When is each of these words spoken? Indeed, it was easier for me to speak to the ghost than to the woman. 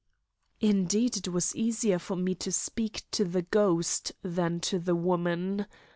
Indeed, 0.61 1.15
it 1.17 1.27
was 1.27 1.55
easier 1.55 1.99
for 1.99 2.15
me 2.15 2.33
to 2.33 2.51
speak 2.51 3.03
to 3.11 3.23
the 3.23 3.43
ghost 3.43 4.13
than 4.23 4.59
to 4.61 4.79
the 4.79 4.95
woman. 4.95 5.67